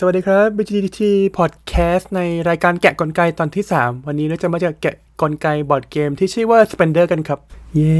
[0.00, 1.00] สวัสดีครับ BGT
[1.38, 7.38] Podcast ในรายการแกะกลไกตอนที่ 3 วันนี้เราจะมาจะแกะกลไกบอร์ดเกมที่ชื่อว่า Splendor กันครับ
[7.74, 7.98] เย้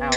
[0.00, 0.10] เอา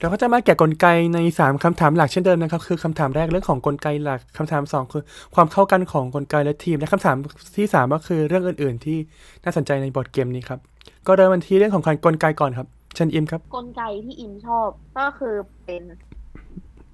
[0.00, 5.02] เราก็จะมาแกะกลไกใน 3คำถามหลักเช่นเดิมนะครับ คือคำถามแรกเรื่องของกลไกหลักคำถาม 2 คือ
[5.34, 7.16] ความเข้ากันของกลไกและธีม และคำถาม
[7.56, 8.98] ที่ 3 ก็คือเรื่องอื่น ๆ ที่
[9.44, 10.60] น่าสนใจในบอร์ดเกมนี้ครับ
[11.06, 15.34] ก็เริ่มกันที่เรื่องของการกลไกก่อนครับเชันอิมครับ กลไกที่อิมชอบก็คือ
[15.66, 15.82] เป็น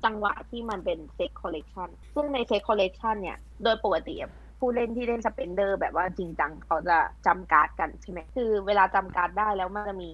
[0.04, 4.14] จังหวะที่มันเป็น set collection ซึ่งใน set collection เนี่ย โดยปกติ
[4.58, 10.10] ผู้เล่นที่เล่น Splendor แบบว่าจริงจังเขาจะจำการ์ดกันใช่ไหมคือเวลาจำการ์ดได้แล้วมันจะมี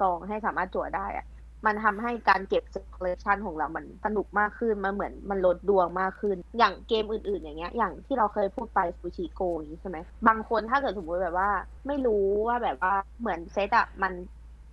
[0.00, 1.26] กองให้สามารถจั่วได้อะ
[1.66, 9.98] มันทำให้การเก็บ set collection ของเรา มันสนุกมากขึ้น มันเหมือนมันลดดวงมากขึ้น อย่างเกมอื่นๆ อย่างเงี้ย อย่างที่เราเคยพูดไป Sushi Go อย่างนี้ใช่ไหม
[10.28, 11.50] บางคนถ้าเกิดสมมติแบบว่า
[11.86, 14.12] ไม่รู้ว่าแบบว่าเหมือนเซตอะมัน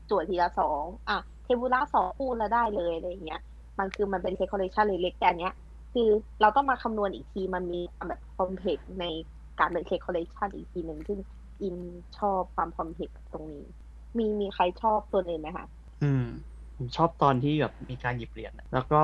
[0.09, 3.41] จั่วทีละสองอะเทมปุระสองคู่แล้วได้เลยอะไรอย่างเงี้ย
[3.79, 5.53] มันคือมันเป็น set collection เล็กๆแต่อันเนี้ย
[5.93, 6.09] คือ
[6.41, 9.05] เราต้องมาคำนวณอีกทีมันมีความแบบ complex ใน
[9.59, 11.19] การเป็น set collection อีกทีหนึ่งซึ่ง
[11.61, 11.77] อิม
[12.17, 13.65] ชอบความ complex ตรงนี้
[14.17, 15.65] มีมีใครชอบตัวอื่นไหมคะ
[16.01, 16.23] อืม
[16.77, 18.97] ผมชอบตอนที่แบบมีการหยิบเหรียญอะแล้วก็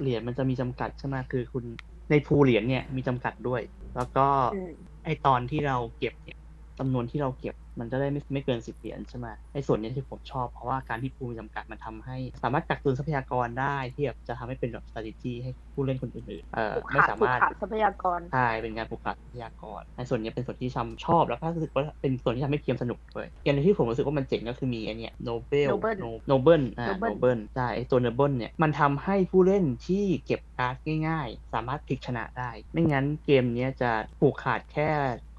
[0.00, 1.64] เหรียญมันจะมีจำกัดใช่ไหมคือคุณ
[2.10, 3.62] ใน pool เหรียญเนี่ยมีจำกัดด้วย
[3.94, 4.70] แล้วก็อืม
[5.04, 6.38] ไอตอนที่เราเก็บเนี่ย
[6.78, 30.76] จำนวนที่เราเก็บ มันจะได้ไม่ไม่เกินสิบเหรียญใช่ไหมไอส่วนเนี้ยที่ผมชอบเพราะว่าการที่ pool มีจำกัดมันทำให้ สามารถกักตุนทรัพยากรได้ที่แบบจะทำให้เป็นแบบ strategy ให้ผู้เล่นคนอื่นๆเอ่อไม่สาผูกมารถผูกขาดผูกขาดทรัพยากรใช่เป็นการผูกขาดทรัพยากรในส่วนนี้เป็นส่วนที่ผมชอบ แล้วก็รู้สึกว่าเป็นส่วนที่ทำให้เกมสนุกด้วยอย่างหนึ่งที่ผมรู้สึกว่ามันเจ๋งก็คือมีไอเนี่ยโนเบล Noble โนเบิลอ่า Noble โนเบิลใช่ไอตัวโนเบิลเนี่ยมันทำให้ผู้เล่นที่เก็บการ์ด
[31.08, 34.90] ง่าย ๆ สามารถพลิกชนะได้ ไม่งั้นเกมเนี้ยจะผูกขาดแค่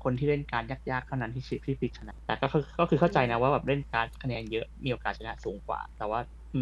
[0.05, 6.19] คนที่เล่นการดยากๆเท่านั้นที่ชิที่พลิกชนะ แต่ก็คือก็คือเข้าใจนะว่าแบบเล่นการดคะแนนเยอะมีโอกาสชนะสูงกว่า แต่ว่า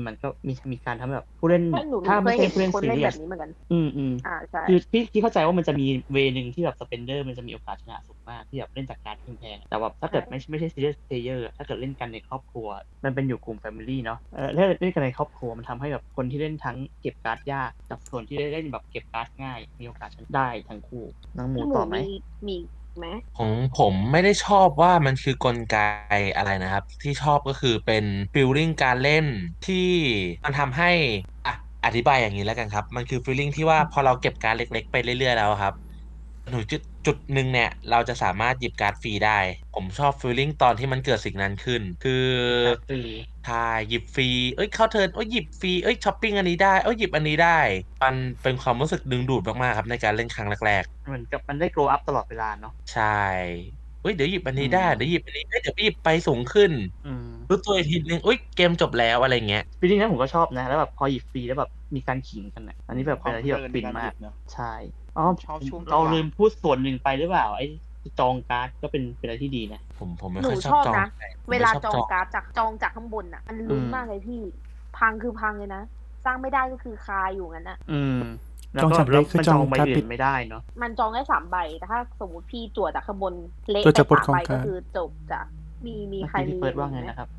[0.08, 12.68] มันก็มีมีการทำให้แบบผู้เล่นถ้าหนูถ้าเคไม่ยใช่เห็นผู้เล่นคนซีเล่นเรียแบสบนี้เหมือนกันอืมอืมอ่าใช่คือพี่พี่เข้าใจว่ามันจะมีเวนึงที่แบบสเปนเดอร์มันจะมีโอกาสชนะสูงมากที่แบบเล่นจากการดแพงๆแต่ว่าถ้าเกิดไม่ไม่ใช่ซีเรียสเพลเยอร์ถ้าเกิดเล่นกันในครอบครัว
[13.04, 21.04] มันเป็นอยู่กลุ่มแฟมิลี่เนาะเออถ้าเล่นกันในครอบครัวมันทำให้แบบคนที่เล่นทั้งเก็บการ์ดยากกับคนที่ได้เล่นแบบเก็บการ์ดง่าย มีโอกาสชนะได้ทั้งคู่
[21.38, 22.58] น้องหมูพี่หมูชอบไหมมี
[22.98, 23.06] ไหม
[23.38, 25.74] ของผมไม่ได้ชอบว่ามันคือกลไก
[26.36, 29.26] อะไรนะครับ ที่ชอบก็คือเป็น feeling การเล่น
[29.64, 29.76] ที่
[30.44, 30.92] มันทำให้
[31.46, 31.54] อะ
[31.86, 35.74] อธิบายอย่างนี้แล้วกันครับ มันคือ feeling ที่ว่าพอเราเก็บการ์ดเล็ก ๆ ไปเรื่อยๆแล้วครับ
[36.54, 39.40] ถึงจุด จุดหนึ่งเนี่ยเราจะสามารถหยิบการ์ดฟรีได้
[39.76, 42.26] ผมชอบ feeling ตอนที่มันเกิดสิ่งนั้นขึ้น คือ
[42.68, 43.02] การ์ดฟรี
[43.48, 47.60] ใช่หยิบฟรี เอ้ยเข้า turn เอ้ยหยิบฟรี เอ้ยช้อปปิ้งอันนี้ได้ เอ้ยหยิบอันนี้ได้
[48.04, 53.20] มันเป็นความรู้สึกดึงดูดมากๆครับในการเล่นครั้งแรกเหมือนกับมันได้ grow up ตลอดเวลาเนาะๆใช่
[54.02, 56.72] เอ้ยเดี๋ยวหยิบอันนี้ได้อืมเดี๋ยวหยิบอันนี้เอ้ยเดี๋ยวหยิบไปสูงขึ้น
[57.08, 64.74] อืมรู้ตัวอีกทีนึงอุ้ยเกมจบแล้วอะไรเงี้ยฟีลลิ่งนั้นผมก็ชอบนะ แล้วแบบพอหยิบฟรีแล้วแบบมีการขิงกันอะ อันนี้แบบเป็นอะไรที่แบบฟินมากเนอะใช่
[65.18, 67.68] อ๋อชอบช่วงจังหวะเราลืมพูดส่วนหนึ่งไปหรือเปล่า ไอ้
[68.20, 74.42] จองการ์ดก็เป็นเป็นอะไรที่ดีนะ ผมผมไม่หนูค่อยชชออบบจองนะใช่ผมเวไม่ลาชอบจองการ์ดจากจองจากข้างบนอะ มันลุ้นอืม มากเลยพี่
[74.98, 75.84] พังคือพังเลยนะ
[76.26, 78.20] สร้างไม่ได้ก็คือคาอยู่งั้นอะอืม
[78.82, 83.34] จองสำเร็จคือมันจจอองงใบการ์ดปิอื่ดนไม่ได้เนาะมันจองได้สามใบ แต่ถ้าสมมติพี่จั่วจากข้างบน
[83.72, 85.42] เละจั่วไปจากบนสามใบของกลางก็คือจบจ้ะ
[85.86, 87.30] มีมีใครเมื่อกี้มีพี่เฟิร์สว่าไงหมนะครับ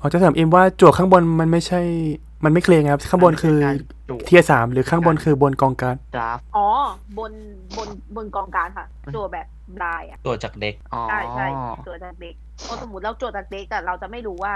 [0.00, 1.80] อ๋อจะถามอิมว่าจั่วข้างบนมันไม่ใช่
[2.44, 3.76] มันไม่เคลียร์ไงครับ ข้างบนคือการ
[4.08, 6.66] จั่วเทียสามหรือข้างบนคือบนกองการดดราฟอ๋อ
[7.18, 7.32] บน
[7.76, 11.46] บนบนกองการดค่ะจั่วแบบบลายอะตัวจากเด็กอ๋อใช่ใช่
[11.86, 12.34] จั่วจากเด็ก
[12.66, 14.54] พอสมมติเราจั่วจากเด็กอะเราจะไม่รู้ว่า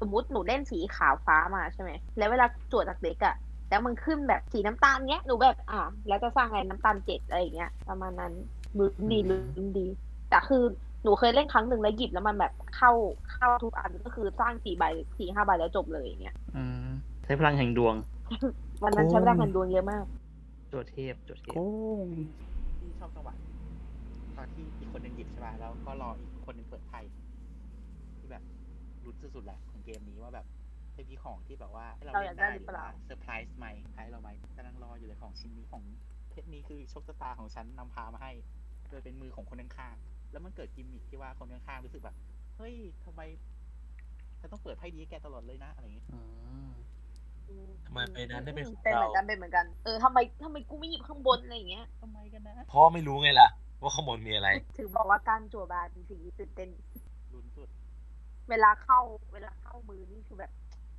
[0.00, 3.34] สมมติหนูเล่นสีขาวฟ้ามาใช่ไหมแล้วเวลาจั่วจากเด็กอะ
[3.70, 8.32] แล้วมันขึ้นแบบสีน้ำตาลเงี้ยหนูแบบอะแล้วจะสร้างอะไรน้ำตาลเจ็ดอะไรอย่างเงี้ยประมาณนั้น
[8.78, 9.86] ลุ้นดีลุ้นดี
[10.30, 10.62] แต่คือ
[11.02, 12.90] หนูเคยเล่นครั้งหนึ่งแล้วหยิบแล้วมันแบบเข้า
[13.32, 14.84] เข้าทุกอันก็คือสร้างสี่ใบ
[15.18, 16.93] สี่ห้าใบแล้วจบเลยอย่างเงี้ยอืม
[17.24, 17.94] ใช้พลังแห่งดวง
[18.82, 20.04] วันนั้นใช้เวลาเงินดวงเยอะมาก
[20.72, 21.64] ตัวเทพตัวเทพโอ้
[22.78, 23.34] ที่ชอบจังหวะ
[24.36, 27.00] ตอนที่อีกคนหนึ่งหยิบใช่ไหมแล้วก็รออีกคนหนึ่งเปิดไพ่
[28.18, 28.42] ที่แบบ
[29.04, 30.46] รุ้นสุดๆแหละของเกมนี้ว่าแบบ
[30.96, 35.82] จะมีของที่แบบว่าให้เราเราอเล่ยากนได้ได้หหรืรืออเปล่าว่าเซอร์ไพรส์ไหมให้เราไหมกำลังรออยู่เลยของชิ้นนี้ของ
[36.30, 38.32] เพชรนี้คือโชคชะตาของฉันนำพามาให้
[38.90, 42.16] โดยเป็นมือของคนข้างๆแล้วมันเกิดกิมมิคที่ว่าคนข้างๆรู้สึกแบบ
[42.56, 43.20] เฮ้ยทำไม
[44.40, 46.18] ฉันต้องเปิดไพ่ดีให้แกตลอดเลยนะอะไรอย่างเงี้ยอื
[46.68, 46.70] ม
[47.86, 53.48] ทำไมใบนั้นได้เป็นของเป็นเหมือนเรากันเป็นเหมือนกัน เออทำไมทำไมกูไม่หยิบข้างบนอะไรอย่างเงี้ยทำไมกันนะเพราะไม่รู้ไงล่ะ
[53.82, 54.48] ว่าข้างบนมีอะไร
[54.78, 56.68] ถึงบอกว่าการจั่วบาร์เป็นสิ่งที่ตื่นเต้น
[57.32, 57.68] รุนสุด
[58.50, 59.00] เวลาเข้า
[59.32, 60.52] เวลาเข้ามือนี่คือแบบ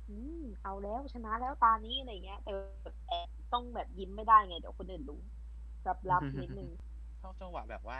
[0.08, 2.52] อืมเอาแล้วชนะแล้วตานี้อะไรเงี้ยแต่
[2.82, 5.20] แบบแอบต้องแบบยิ้มไม่ได้ไงเดี๋ยวคนอื่นรู้
[5.86, 6.68] รับรับนิดนึง
[7.22, 7.98] ชอบจังหวะแบบว่า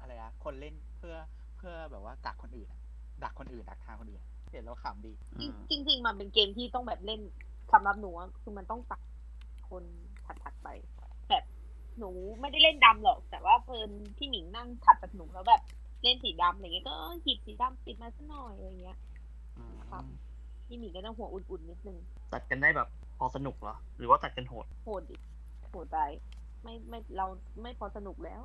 [0.00, 1.16] อะไรอะคนเล่นเพื่อ
[1.56, 2.80] เพื่อแบบว่ากักคนอื่นอะ
[3.24, 7.20] ดักคนอื่นดักทางคนอื่นเห็นแล้วขำดีอืมจริงจริง ๆ มันเป็นเกมที่ต้องแบบเล่น
[7.72, 9.00] สำหรับหนูอะคือมันต้องตัด
[9.70, 9.84] คน
[10.44, 10.68] ถัดๆไป
[11.30, 11.44] แบบ
[11.98, 15.62] หนูไม่ได้เล่นดำหรอก แต่ว่าเพลินพี่หมิงนั่งถัดจากหนูแล้วแบบ
[16.02, 18.98] เล่นสีดำอะไรเงี้ยก็เออหยิบสีดำติดมาสักหน่อยอะไรเงี้ย
[19.58, 20.04] อืมครับ
[20.66, 21.98] พี่หมิงก็ต้องหัวอุ่นๆนิดนึง
[22.32, 22.88] ตัดกันได้แบบ
[23.18, 25.16] พอสนุกเหรอ หรือว่าตัดกันโหดโหดดิ
[25.70, 25.98] โหดไป
[26.62, 27.26] ไม่ไม่เรา
[27.62, 28.40] ไม่พอสนุกแล้ว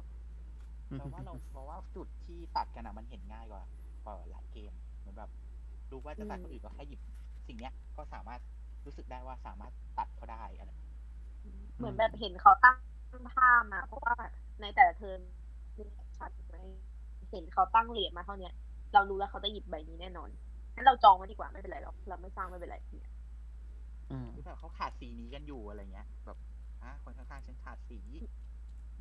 [0.97, 3.63] เพราะว่าเราเพราะว่าจุดที่ตัดกันอะมันเห็นง่ายกว่า
[4.03, 5.29] กว่าหลายเกมเหมือนแบบ
[5.91, 6.99] รู้ว่าจะตัดคนอื่นก็แค่หยิบ
[7.47, 8.39] สิ่งเนี้ยก็สามารถ
[8.85, 10.71] รู้สึกได้ว่าสามารถตัดเขาได้อะไร
[11.77, 12.77] เหมือนแบบเห็นเขาตั้ง
[13.35, 14.15] ท่ามาเพราะว่า
[14.61, 15.19] ในแต่ละเทิร์น
[15.77, 15.87] นี่
[16.17, 16.57] ชัดไหม
[17.31, 18.53] เห็นเขาตั้งเหรียญมาเท่าเนี้ย
[18.93, 20.29] เรารู้แล้วเขาจะหยิบใบนี้แน่นอน
[20.75, 23.09] งั้นเราจองไว้ดีกว่าไม่เป็นไรหรอกเราไม่สร้างไม่เป็นไรเนี่ย
[24.11, 26.37] อืมหรือแบบเขาขาดสีนี้กันอยู่อะไรเงี้ย แบบ
[26.81, 27.99] อะคนข้างๆฉันขาดสี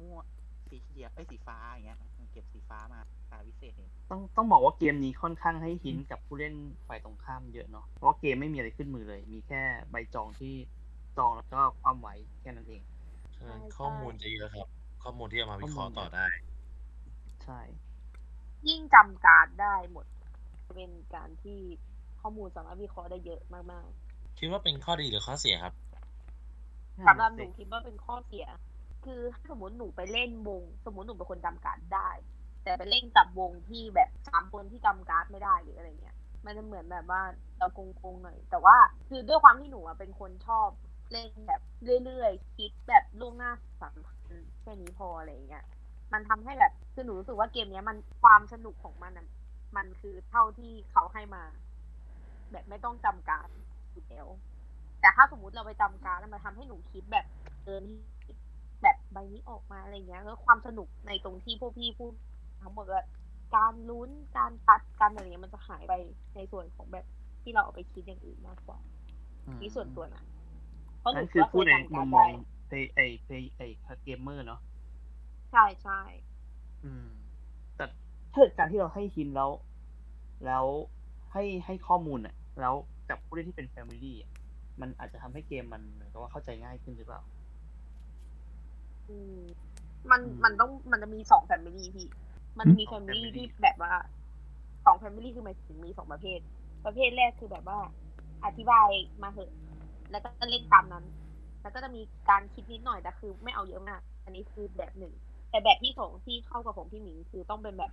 [0.00, 0.25] ม่วง
[0.70, 1.99] สีเขียวไอ้ยสีฟ้าอย่างเงี้ย
[2.32, 3.00] เก็บสีฟ้ามา
[3.31, 6.55] ตาวิเศษเองต้องต้องบอกว่าเกมนี้ค่อนข้างให้หินกับผู้เล่น
[6.88, 10.55] ฝ่ายตรงข้ามเยอะเนาะเพราะว่าเกมไม่มีอะไรขึ้นมือเลย มีแค่ใบจองที่
[11.19, 12.82] จองแล้วก็ความไว้แค่นั้นเอง
[13.37, 14.66] ฉะนั้นใช่ข้อมูลจะเยอะครับ
[15.02, 16.26] ข้อมูลที่เอามาวิเคราะห์ต่อได้
[17.43, 17.60] ใช่
[18.69, 20.06] ยิ่งจำการดได้หมด
[20.75, 21.60] เป็นการที่
[22.20, 23.40] ข้อมูลสามารถวิเคราะห์ได้เยอะ
[23.72, 23.88] มาก
[24.38, 25.75] คิดว่าเป็นข้อดีหรือข้อเสียครับ
[26.72, 28.46] ๆสำหรับหนูคิดว่าเป็นข้อเสีย
[29.04, 32.08] คือถ้าสมมติหนูไปเล่นวง สมมติหนูเป็นคนจำการดได้
[32.64, 37.22] แต่ไปเล่นกับวงที่แบบสามคนที่จำการดไม่ได้หรืออะไรเงี้ย มันจะเหมือนแบบว่า
[37.58, 38.76] เราโกงๆหน่อย แต่ว่า
[39.08, 40.68] คือด้วยความที่หนูเป็นคนชอบ
[41.12, 41.60] เล่นแบบ
[42.04, 45.64] เรื่อยๆ คิดแบบล่วงหน้าสามพันแค่นี้พออะไรเงี้ย
[46.12, 49.12] มันทำให้แบบคือหนูรู้สึกว่าเกมเนี้ยมันความสนุกของมัน
[49.76, 51.42] มันคือเท่าที่เขาให้มา
[52.52, 53.48] แบบไม่ต้องจำการ
[53.92, 54.26] อยู่แล้ว
[55.00, 57.26] แต่ถ้าสมมุติเราไปจำการแล้วมันทำให้หนูคิดแบบ
[57.64, 57.96] เออนี่
[58.84, 62.12] แบบใบนี้ออกมาอะไรเงี้ยแล้วความสนุกในตรงที่พวกพี่พูด
[62.62, 63.02] ทั้งหมดว่า
[63.56, 65.92] การลุ้นการตัดการอะไรเงี้ยมันจะหายไป
[66.36, 67.06] ในส่วนของแบบ
[67.42, 68.78] ที่เราเอาไปคิดอย่างอื่นมากกว่า
[69.58, 70.22] ที่ส่วนตัวนะ
[71.00, 72.31] เพราะหนูนั่นคือก็เคพูดยในจำมุการมดมอได้ง
[72.66, 73.62] เพย์ไอเพย์ไอ
[74.02, 74.60] เกมเมอร์เนาะ
[75.50, 76.00] ใช่ใช่
[76.84, 77.08] อืม
[77.76, 77.84] แต่
[78.32, 79.50] ถ้าเกิดการที่เราให้ hint แล้ว
[80.46, 80.66] แล้ว
[81.32, 82.75] ให้ให้ข้อมูลอะ แล้ว
[83.08, 84.31] กับผู้เล่นที่เป็น family อะ
[84.81, 87.44] มันอาจจะทำให้เกมมันเหมือนกับว่าเข้าใจง่ายขึ้นหรือเปล่าอื
[89.38, 89.38] ม
[90.10, 92.08] มันอืมมันต้องมันจะมีสอง family พี่
[92.58, 93.92] มันมีสอง family family ที่แบบว่า
[94.86, 96.38] สอง family คือหมายถึงมีสองประเภท
[96.84, 97.78] ประเภทแรกคือแบบว่า
[98.44, 98.88] อธิบาย
[99.22, 99.52] มาเหอะ
[100.10, 101.04] แล้วก็เล่นตามนั้น
[101.62, 105.12] แล้วก็จะมีการคิดนิดหน่อยแต่คือ ไม่เอาเยอะมาก อันนี้คือแบบหนึ่ง
[105.50, 107.92] แต่แบบที่สองที่เข้ากับของพี่หมิงคือต้องเป็นแบบ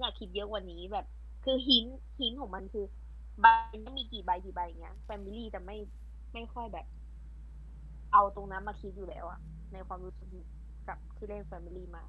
[0.00, 1.06] อยากคิดเยอะกว่านี้แบบ
[1.44, 1.84] คือหิน
[2.20, 2.84] หินของมันคือ
[3.40, 3.46] ใบ
[3.86, 5.76] มันมีกี่ใบกี่ใบอย่างเงี้ยแฟมิลี่จะไม่
[6.32, 6.86] ไม่ค่อยแบบ
[8.12, 9.40] เอาตรงนั้นมาคิดอยู่แล้วอะ
[9.72, 10.28] ในความรู้สึก
[10.88, 12.04] กับที่เล่นแฟมิลี่มา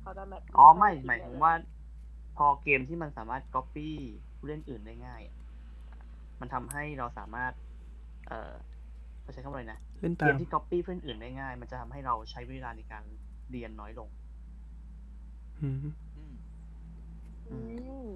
[0.00, 1.52] เขาจะแบบอ๋อไม่ค่คิดหมายถึงเอะว่า
[2.36, 3.88] พอเกมที่มันสามารถ copy
[4.36, 5.36] ผู้เล่นอื่นได้ง่ายอะ
[6.40, 7.52] มันทำให้เราสามารถ
[8.28, 8.52] เอ่อ
[9.22, 13.02] เขาใช้คำว่าอะไรนะเล่นเกตามมที่ copy เพื่อนอื่นได้ง่าย มันจะทำให้เราใช้เวลาในการ
[13.50, 14.08] เรียนน้อยลง
[15.62, 15.76] อืม
[16.16, 16.34] อืม
[17.50, 17.56] อื
[18.06, 18.08] ม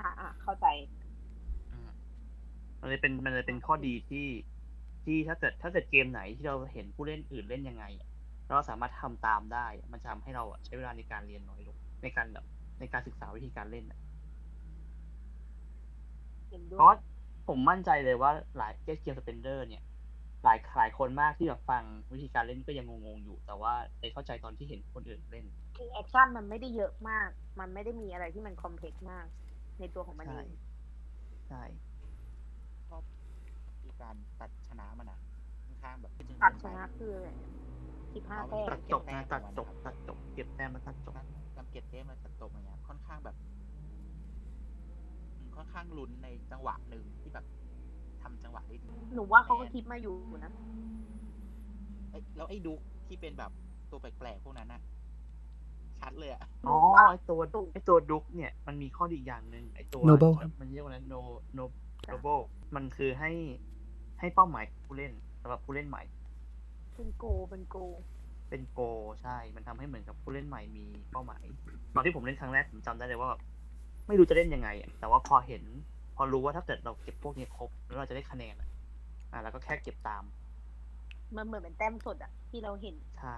[0.00, 0.66] อ่าอ่าเข้าใจ
[2.80, 4.26] มันเลยเป็นมันเลยเป็นข้อดีที่
[5.04, 8.08] ที่ถ้าเกิดถ้าเกิดเกมไหนที่เราเห็นผู้เล่นอื่นเล่นยังไงอะ
[8.46, 12.44] แล้วเราสามารถทำตามได้ มันจะทำให้เราอะใช้เวลาในการเรียนน้อยลงในการแบบ
[12.80, 13.98] ในการศึกษาวิธีการเล่นอะ
[16.48, 16.94] เห็นด้เพราะ
[17.48, 19.82] ผมมั่นใจเลยว่าหลายเกมเกม Splendor เนี่ย
[20.44, 21.82] หลายหลายคนมากที่แบบฟัง
[22.12, 25.46] วิธีการเล่นก็ยังงงๆอยู่ แต่ว่าได้เข้าใจตอนที่เห็นคนอื่นเล่น
[25.76, 27.30] คือ action มันไม่ได้เยอะมาก
[27.60, 29.26] มันไม่ได้มีอะไรที่มัน complex มาก
[29.78, 30.48] ในตัวของมันใช่เอง
[31.46, 31.93] ใช่ชอบมี
[34.14, 35.18] การตัดชนะมันอะ
[35.66, 37.14] ค่อนข้างแบบตัดชนะคือ
[38.14, 41.14] สิบห้าแต้มตัดจบนะตัดจบตัดจบเก็บแต้มมาตัดจบ
[41.56, 43.36] กำเก็บเกมมาตัดจบอย่างเงี้ยค่อนข้างแบบ
[43.76, 47.44] อืมค่อนข้างลุ้นในจังหวะหนึ่งที่แบบ
[48.22, 50.52] ทำจังหวะได้ดีหนูว่าเขาก็คิดมาอยู่นะ
[52.10, 53.50] เอ้ยแล้วไอ้ดุกที่เป็นแบบ
[53.90, 54.80] ตัวแปลกๆพวกนั้นอะ
[56.00, 57.40] ชัดเลยอะอ๋อว่าไอตัว
[57.72, 61.14] ไอตัวดุกเนี่ยมันมีข้อดีอย่างหนึ่งไอตัว Noble ครับมันเรียกว่าอะไรโน
[61.54, 61.60] โน
[62.06, 62.38] จ้ะโนเบิล
[62.74, 63.30] มันคือให้
[64.20, 66.02] ให้เป้าหมายผู้เล่นสำหรับผู้เล่นใหม่
[66.94, 67.76] เป็นโกเป็นโก
[68.48, 68.80] เป็นโก
[69.22, 71.44] ใช่ มันทำให้เหมือนกับผู้เล่นใหม่มีเป้าหมาย
[71.94, 73.40] ตอนที่ผมเล่นครั้งแรกผมจำได้เลยว่าแบบ
[74.08, 75.62] ไม่รู้จะเล่นยังไงอะแต่ว่าพอเห็น
[76.16, 78.68] พอรู้ว่าถ้าเกิดเราเก็บพวกนี้ครบแล้วเราจะได้คะแนนอะ
[79.30, 80.24] อ่าแล้วก็แค่เก็บตาม
[81.36, 83.36] มันเหมือนเป็นแต้มสดอะที่เราเห็น ใช่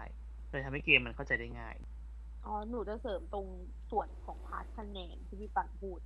[0.49, 1.75] เลยทำให้เกมมันเข้าใจได้ง่าย
[2.45, 3.47] อ๋อ หนูจะเสริมตรง
[3.90, 6.00] ส่วนของพาร์ทคะแนนที่พี่ปันพูด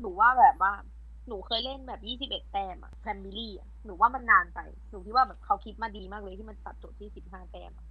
[0.00, 0.72] หนูว่าแบบว่า
[1.28, 7.86] หนูเคยเล่นแบบยี่สิบเอ็ดแต้มอะ family อะหนูว่ามันนานไป หนูคิดว่าแบบเขาคิดมาดีมากเลยที่มันตัดจบที่สิบห้าแต้มอะ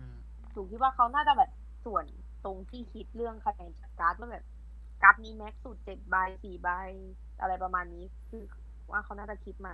[0.00, 0.18] อืม
[0.52, 1.50] หนูคิดว่าเขาน่าจะแบบ
[1.84, 2.04] ส่วน
[2.44, 4.44] ตรงที่คิดเรื่องคะแนนจากการ์ดว่าแบบ
[5.02, 6.68] การ์ดนี้ max สุดเจ็ดใบสี่ใบ
[7.40, 8.42] อะไรประมาณนี้ คือ
[8.90, 9.72] ว่าเขาน่าจะคิดมา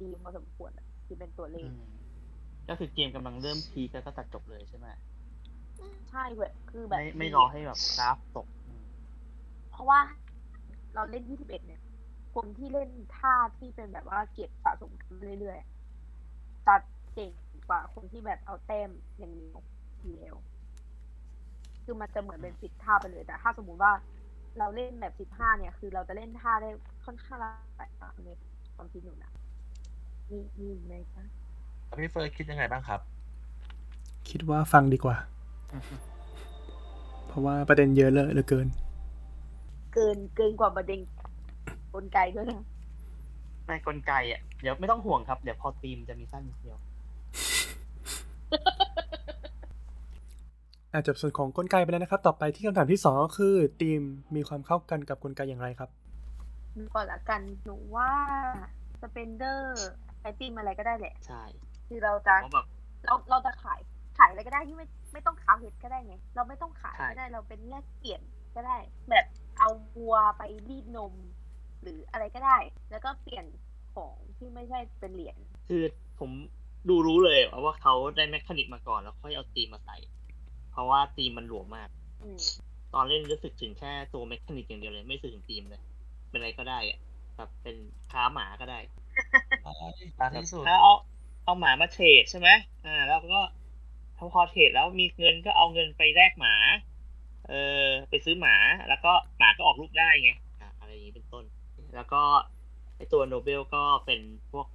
[0.00, 1.70] ดีพอสมควรอะที่เป็นตัวเลข
[2.68, 4.86] ก็คือเกมกำลังเริ่ม peak แล้วก็ตัดจบเลยใช่ไหม
[6.10, 8.84] ใช่เว้ยคือแบบไม่ไม่รอให้แบบกราฟตกอืม
[9.70, 9.98] เพราะว่า
[10.94, 11.80] เราเล่น21เนี่ย
[12.34, 16.74] คนที่เล่นท่าที่เป็นแบบว่าเก็บสะสมกันเรื่อยๆจะ
[17.14, 17.30] เก่ง
[17.68, 19.58] กว่าคนที่แบบเอาแต้มอย่างเดียว
[20.00, 20.36] ทีเดียว
[21.84, 23.92] คือมันจะเหมือนเป็นสิบท่าไปเลยแต่ ถ้าสมมุติว่า
[24.58, 26.70] เราเล่นแบบสิบห้าเนี่ย คือเราจะเล่นท่าได้
[27.04, 28.28] ค่อนข้างหลายต่างใน
[28.74, 29.32] ความคิดหนูนะ
[30.30, 31.24] มีมีไหมคะ
[31.86, 33.00] แล้วพี่เฟิร์สคิดยังไงบ้างครับ
[34.28, 35.16] คิดว่าฟังดีกว่า
[37.26, 38.66] เพราะว่าประเด็นเยอะเลยเหลือเกิน
[39.94, 41.00] เกินเกินกว่าประเด็น
[41.94, 42.64] กลไกด้วยนะ
[43.66, 46.78] ในกลไกอะเดี๋ยวไม่ต้องห่วงครับ เดี๋ยวพอตีมจะมีสั้นนิดเดียว
[50.92, 54.00] อาจจะส่วนของกลไกไปแล้วนะครับ ต่อไปที่คำถามที่สองก็คือทีม
[54.36, 55.90] มีความเข้ากันกับกลไกอย่างไรครับ
[56.74, 58.10] หนูก่อนละกันหนูว่า
[59.02, 59.88] สเปนเดอร์
[60.20, 61.42] ไอติมอะไรก็ได้แหละ ใช่
[61.88, 62.66] คือเราจะเพราะแบบ
[63.04, 63.80] เราเราจะขาย
[64.18, 68.20] ขายอะไรก็ได้ที่ไม่ไม่ต้องค้าเห็ดก็ได้ไง เราไม่ต้องขายใช่ ก็ได้เราเป็นแลกเปลี่ยน
[68.54, 68.76] ก็ได้
[69.10, 69.24] แบบ
[69.64, 71.14] เอาวัวไปรีดนม
[71.82, 72.58] หรืออะไรก็ได้
[72.90, 73.44] แล้วก็เปลี่ยน
[73.94, 75.36] ของที่ไม่ใช่เป็นเหรียญ
[75.68, 75.82] คือ
[76.18, 76.30] ผม
[76.88, 79.96] ดูรู้เลยว่าเขาได้แมคคานิกมาก่อนแล้วค่อยเอาตีมมาใส่
[80.72, 81.88] เพราะว่าตีมมันหลวมมาก
[82.22, 82.38] อืม
[82.94, 85.82] ตอนเล่นรู้สึกถึงแค่ตัวแมคคานิกอย่างเดียวเลยไม่รู้สึกถึงตีมเลย
[86.30, 86.98] เป็นอะไรก็ได้อะ
[87.36, 87.76] แบบเป็น
[88.10, 88.78] ค้าหมาก็ได้
[90.18, 90.94] ตามที่สุด ถ้าเอา
[91.44, 92.48] เอาหมามาเทรดใช่ไหม
[92.86, 93.40] อ่า แล้วก็
[94.16, 96.54] พอพอเทรดแล้วมีเงินก็เอาเงินไปแลกหมา
[97.48, 98.54] เออไปซื้อหมา
[98.88, 101.44] แล้วก็หมาก็ออกลูกได้ไงอะอะไรอย่างนี้เป็นต้น
[101.94, 102.22] แล้วก็
[102.96, 104.20] ไอตัวโนเบลก็เป็น
[104.52, 104.66] พวก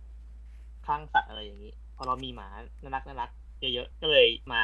[0.88, 2.48] ข้างสัตว์อะไรอย่างนี้ พอเรามีหมา
[2.82, 4.64] น่ารักน่ารักเยอะๆก็เลยมา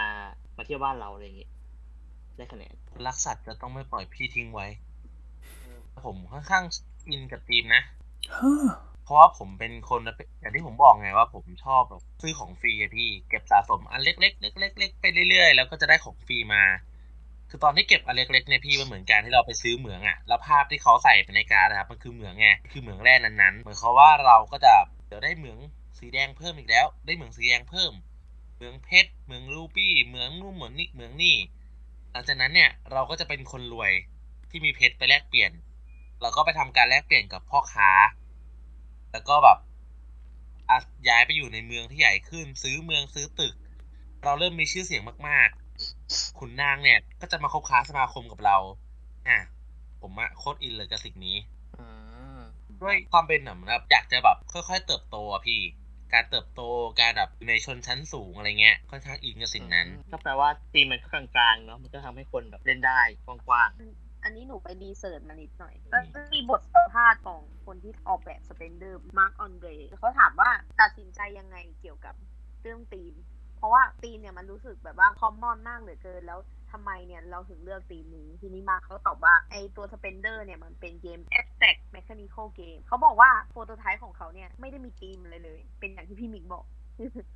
[0.58, 1.48] มาเที่ยวบ้านเราอะไรอย่างนี้
[2.38, 4.68] ได้คะแนนรักสัตว์จะต้องไม่ปล่อยพี่ทิ้งไว้
[6.06, 6.64] ผมค่อนข้าง
[7.10, 7.82] อินกับทีมนะ
[9.04, 10.02] เพราะว่าผมเป็นคน
[10.40, 14.30] อย่างที่ผมบอกไงว่า ผมชอบแบบซื้อของฟรีอะพี่ เก็บสะสมอันเล็กๆเล็
[14.70, 16.64] กๆเล็กๆไปเรื่อยๆ แล้วก็จะได้ของฟรีมา
[17.50, 24.74] คือตอนที่เก็บอันเล็กๆเนี่ยพี่มันเหมือนการที่เราไปซื้อเหมืองอะแล้วภาพที่เขาใส่ไปในการ์ดนะครับมันคือเหมืองไงคือเหมืองแร่นั้นๆเหมือนเขาว่าเราก็จะ
[25.08, 25.58] เดี๋ยวได้เหมือง
[26.00, 27.92] สีแดงเพิ่มอีกแล้ว ได้เหมืองสีแดงเพิ่ม
[28.56, 31.36] เหมืองเพชรเหมืองรูปี้เหมืองนู่นเหมืองนี่เหมืองนี่
[32.12, 33.92] หลังจากนั้นเนี่ยเราก็จะเป็นคนรวย
[34.50, 35.52] ที่มีเพชรไปแลกเปลี่ยน
[36.22, 37.92] เราก็ไปทำการแลกเปลี่ยนกับพ่อค้า
[39.12, 39.58] แล้วก็แบบ
[41.08, 43.56] ย้ายไปอยู่ในเมืองที่ใหญ่ขึ้น ซื้อเมืองซื้อตึก
[44.24, 48.58] เราเริ่มมีชื่อเสียงมากๆ ขุนนางเนี่ย ก็จะมาคบค้าสมาคมกับเรา
[49.28, 49.40] อะ
[50.02, 51.38] ผมอะโคตรอินเลยกับสิ่งนี้
[52.82, 55.62] ด้วยความเป็นแบบแบบอยากจะแบบค่อยๆ เติบโตอะพี่
[56.14, 56.62] การเติบโต
[57.00, 63.70] การแบบอยู่ในชนชั้นสูงอะไรเงี้ยค่อนข้างอินกับสิ่งนั้น ก็แปลว่าตีมมันก็กลางๆเนาะมันก็ทำให้คนแบบเล่นได้กว้าง
[64.24, 65.76] อันนี้หนูไป research มานิดหน่อย
[66.16, 69.68] ก็มีบทสัมภาษณ์ของคนที่ออกแบบ Splendor Marc André
[70.00, 70.50] เขาถามว่า
[70.82, 72.16] ตัดสินใจยังไงเกี่ยวกับ
[72.62, 73.35] เรื่องธีมเพ
[73.66, 76.40] ราะว่าธีมเนี่ยมันรู้สึกแบบว่า common มากเหลือเกินแล้ว
[76.72, 86.66] ทำไมเนี่ยเราถึงเลือกธีมนี้ทีนี้มาเขาตอบว่าไอตัว Splendor เนี่ยมันเป็นเกม abstract mechanical game เขาบอกว่า prototype ของเขาเนี่ยไม่ได้มีธีมเลยเลย เป็นอย่างที่พี่มิกบอก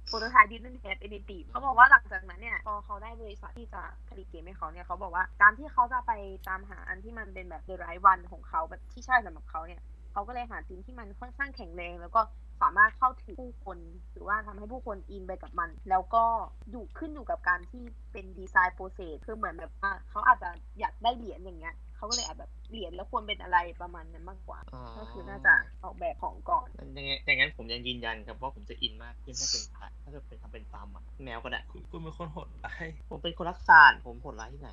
[0.07, 6.11] prototype didn't have identity เขาบอกว่าหลังจากนั้นเนี่ย พอเขาได้บริษัทที่จะผลิตเกมให้เขาเนี่ยเขาบอกว่าการที่เขาจะไป
[6.47, 9.81] ตามหาอันที่มันเป็นแบบ the right one ของเขาแบบที่ใช่สำหรับเขาเนี่ย
[10.11, 12.21] เขาก็เลยหาทีมที่มันค่อนข้างแข็งแรงแล้วก็
[12.61, 13.77] สามารถเข้าถึงผู้คน
[14.11, 16.23] หรือว่าทำให้ผู้คนอินไปกับมัน แล้วก็
[16.71, 20.49] อยู่ขึ้นอยู่กับการที่เป็น design process คือเหมือนแบบว่าเขาอาจจะ
[20.79, 34.71] อยากได้เหรียญอย่างเงี้ยเขาก็เลยอาจแบบเหรียญแล้วควรเป็นอะไรประมาณนั้นมากกว่าๆก็คือน่าจะออกแบบของก่อนอย่างงั้นอย่างนั้นผมยังยืนยันครับว่าผมจะอินมากขึ้นถ้าเป็นพาร์ทถ้าจะเป็นทำเป็นฟาร์มอะแมวก็ได้คุณคุณเป็นคนโหดร้ายผมเป็นคนรักศาสตร์ผมโหดร้ายที่ไหน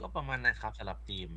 [0.00, 1.28] ก็ประมาณนั้นครับสำหรับทีม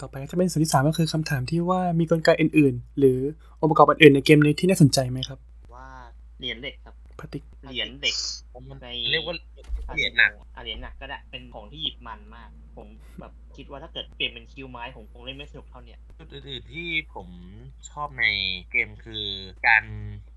[0.00, 3.18] ต่อไปก็จะเป็นส่วนที่สามก็คือคำถามที่ว่ามีกลไกอื่น ๆ หรือ
[3.60, 5.38] องค์ประกอบอื่นๆในเกมนี้ที่น่าสนใจไหมครับ
[5.74, 5.88] ว่า
[6.38, 8.16] เหรียญเหล็กครับพติกเหรียญเหล็ก
[8.68, 9.34] มันในเรียกว่า
[9.94, 12.88] เหรียญหนักอะเหรียญหนักก็ได้เป็นของที่หยิบมันมาก ผม
[13.20, 17.28] แบบคิดว่าถ้าเกิดเปลี่ยนเป็น cube ไม้ผมคงเล่นไม่สนุกเท่าเนี้ยจุดอื่นๆที่ผม
[17.90, 18.26] ชอบใน
[18.70, 19.26] เกมคือ
[19.68, 19.84] การ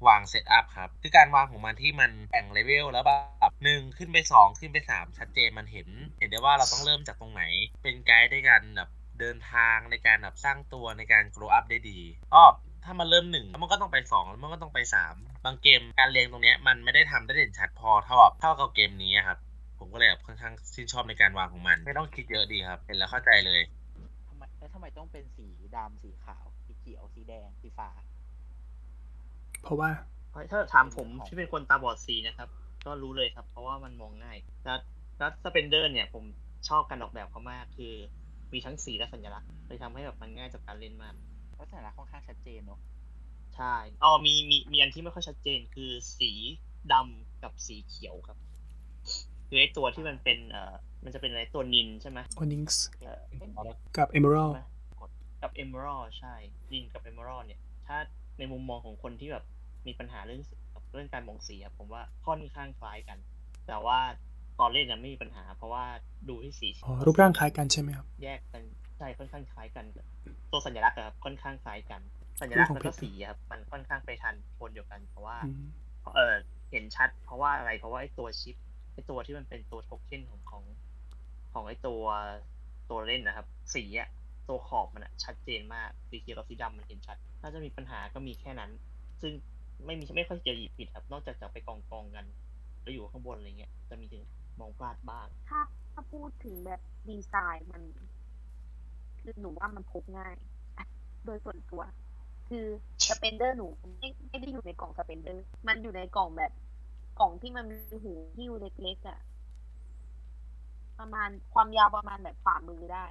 [0.08, 3.12] วาง setup ครับ คือการวางของมันที่มันแบ่งเลเวลแล้วแบ
[3.50, 5.88] บหนึ่งขึ้นไปสองขึ้นไปสามชัดเจนมันเห็น
[6.20, 7.44] เห็นได้ว่าเราต้องเริ่มจากตรงไหน
[7.84, 8.90] เป็นไกด์ในการแบบ
[9.20, 12.00] เดินทางในการแบบสร้างตัวในการ grow up ได้ดี
[12.34, 12.46] อ้อ
[12.86, 19.38] ถ้ามันเริ่มหนึ่งแล้วมันก็ต้องไปสองแล้วมันก็ต้องไปสามบางเกมการเรียงตรงเนี้ยมันไม่ได้ทำได้เด่นชัดพอเท่ากับเท่ากับเกมนี้อะครับ
[19.80, 23.62] ผมก็เลยแบบค่อนข้างชื่นชอบในการวางของมัน ไม่ต้องคิดเยอะดีครับเห็นแล้วเข้าใจเลย
[24.28, 27.90] ทำไมแล้วทำไมต้องเป็นสีดำสีขาวสีเขียวสีแดงสีฟ้า
[29.64, 29.90] เพราะว่า
[30.30, 32.50] เพราะถ้าถามผมที่เป็นคนตาบอดสีนะครับ
[32.86, 34.80] ก็รู้เลยครับ เพราะว่ามันมองง่ายแล้ว
[35.18, 36.24] แล้วสเปนเดอร์เนี่ยผม
[36.70, 37.94] ชอบการออกแบบเขามากคือ
[38.54, 41.14] มีทั้งสีและสัญลักษณ์เลยทำให้แบบมันง่ายต่อการเล่นมาก
[41.60, 42.80] ลักษณะค่อนข้างชัดเจนเนอะ
[43.56, 46.32] ใช่อ๋อมีมีมีอันที่ไม่ค่อยชัดเจนคือสี
[46.94, 48.38] ดำกับสีเขียวครับ
[49.48, 53.22] คือไอตัวที่มันเป็นเอ่อมันจะเป็นอะไรตัวนินใช่ไหมโอนิงส์เอ่อ
[53.98, 54.62] กับเอเมอรัลใช่ไหม
[55.00, 55.10] กด
[55.42, 56.34] กับเอ e ม a ร d ใช่
[56.72, 57.98] นินกับเอ e ม a ร d เนี่ย ถ้า
[58.40, 59.46] ในมุมมองของคนที่แบบ
[59.88, 60.42] มีปัญหาเรื่อง
[60.74, 63.18] กับเรื่องการมองสีอะผมว่าค่อนข้างคล้ายกัน
[63.68, 64.00] แต่ว่า
[64.60, 65.86] ตอนเล่นน่ะไม่มีปัญหา เพราะว่า
[66.30, 68.64] ดูที่สีอ๋อรูปร่างคล้ายกันใช่ไหมครับ แยกกัน
[68.98, 69.86] ใช่ค่อนข้างคล้ายกัน
[70.52, 72.02] ตัวสัญลักษณ์อะครับค่อนข้างคล้ายกัน
[72.42, 75.62] สัญลักษณ์แล้วก็สีอะครับมันค่อนข้างไปทันโทนเดียวกันเพราะว่าอืม
[76.16, 76.36] เออ
[76.72, 78.56] เห็นชัด เพราะว่าอะไรเพราะว่าไอ้ตัวชิป
[78.94, 80.64] ไอ้ตัวที่มันเป็นตัวโทเค็นของของ
[81.54, 82.04] ของไอ้ตัว
[82.90, 84.10] ตัวเล่นนะครับ สีอะ
[84.50, 88.72] ตัวขอบมันอะชัดเจนมากสีเขียวกับสีดำมันเห็นชัดถ้าจะมีปัญหาก็มีแค่นั้น
[89.22, 89.34] ซึ่ง
[89.86, 92.26] ไม่มีไม่ค่อยจะหยิบผิดครับ นอกจากจะไปกองกองๆกัน
[92.82, 94.24] แล้วอยู่ข้างบนอะไรเงี้ยจะมีถึง
[94.60, 95.60] มองพลาดบ้าง ถ้า
[95.94, 97.82] ถ้าพูดถึงแบบดีไซน์มัน
[99.20, 100.34] คือหนูว่ามันพกง่าย
[101.26, 101.82] โดยส่วนตัว
[102.50, 102.66] คือ
[103.10, 103.68] สเปนเดอร์หนู
[104.00, 106.52] ไม่ไม่ได้อยู่ในกล่องสเปนเดอร์มันอยู่ในกล่องแบบ
[107.20, 109.20] กล่องที่มันมีหูหิ้วเล็กๆอะ่ะ
[111.00, 113.06] ประมาณความยาวประมาณแบบฝ่ามือได้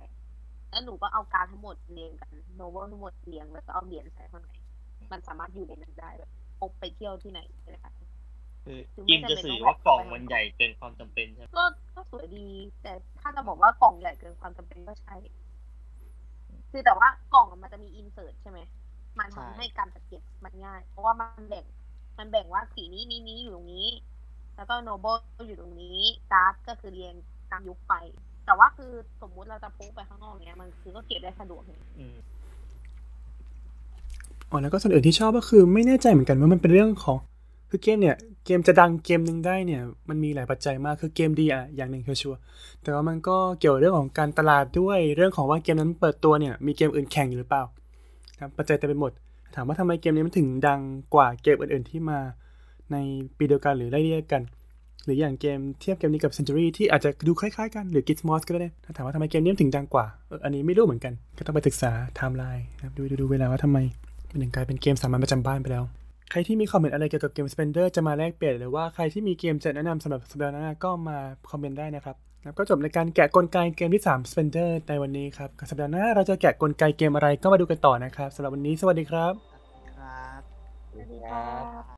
[0.70, 4.50] แล้วหนูก็เอาการทั้งหมดเรียงกันโนเวลทั้งหมดเรียงแล้วก็เอาเหรียญใส่ข้างใน
[5.12, 7.88] มันสามารถอยู่ในนั้นได้แบบพกไปเที่ยวที่ไหนก็ได้
[8.68, 12.46] คือคือไม่อิมจะจำเป็นสื่อต้องว่ากล่องแวะไปมันใหญ่เกินความจำเป็นใช่ไหมก็ก็สวยดี
[12.82, 15.16] แต่ถ้าจะบอกว่ากล่องใหญ่เกินความจำเป็นก็ใช่
[16.70, 18.60] คือแต่ว่ากล่องอะมันจะมีอินเสิร์ตใช่ไหม
[19.18, 21.64] มันทำให้การจัดเก็บมันง่าย เพราะว่ามันแบ่ง
[22.18, 23.88] มันแบ่งว่าสีนี้นี้นี้อยู่ตรงนี้
[24.56, 25.98] แล้วก็โนเบิลอยู่ตรงนี้
[26.32, 27.14] การ์ดก็คือเรียง
[27.50, 27.94] ตามยุคไป
[28.46, 32.16] แต่ว่าคือสมมุติเราจะพกไปข้างนอกเนี้ยมันคือก็เก็บได้สะดวกไงอืม
[34.50, 37.18] อ๋อแล้วก็ส่วนอื่นที่ชอบก็คือไม่แน่ใจเหมือนกันว่ามันเป็นเรื่องของ
[37.70, 42.38] คือเกมเนี่ยเกมจะดังเกมหนึ่งได้เนี่ยมันมีหลายปัจจัยมากคือเกมดีอะอย่างหนึ่งคือชัวร์
[42.82, 47.62] แต่ว่ามันก็เกี่ยวเรื่องของการตลาดด้วยเรื่องของว่าเกมนั้นเปิดตัวเนี่ยมีเกมอื่นแข่งอยู่หรือเปล่า
[48.40, 49.12] ครับปัจจัยเต็มไปหมด
[49.54, 50.80] ถามว่าทำไมเกมนี้มันถึงดัง
[51.14, 52.18] กว่าเกมอื่นๆที่มา
[52.92, 52.96] ใน
[53.36, 54.42] ปีเดียวกันหรือไล่เรี่ยกัน
[55.04, 63.78] หรืออย่างเกมเทียบเกมนี้กับ Century ที่อาจจะดูคล้ายๆกันหรือ Gizmos ก็ได้ถ้าถามว่าทำไมเกมนี้มันถึงดังกว่าเอออันนี้ไม่รู้เหมือนกัน ก็ต้องไปศึกษาไทม์ไลน์ครับดูดูเวลาว่าทำไม
[64.30, 65.84] มันถึงกลายเป็นเกมสามัญประจำบ้านไปแล้ว
[66.30, 71.18] ใครที่มีคอมเมนต์อะไรเกี่ยวกับเกม Spender จะมาแลกเปลี่ยนหรือว่าใครที่มีเกมจะแนะนำสำหรับสัปดาห์หน้าก็มา
[71.50, 79.32] คอมเมนต์ได้นะครับแล้วก็จบในการแกะกลไกเกมที่ 3 Spender ในวันนี้ครับกับสัปดาห์หน้าเราจะแกะกลไกเกมอะไรก็มาดูกันต่อนะครับสำหรับวันนี้สวัสดีครับ
[79.98, 80.40] ครับ
[80.90, 81.97] สวัสดีค่ะ